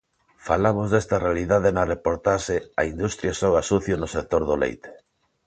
Falamos 0.47 0.87
desta 0.93 1.21
realidade 1.27 1.69
na 1.75 1.87
reportaxe 1.93 2.55
'A 2.63 2.83
industria 2.93 3.37
xoga 3.39 3.67
sucio 3.69 3.95
no 3.97 4.07
sector 4.15 4.41
do 4.49 4.55
leite'. 4.63 4.93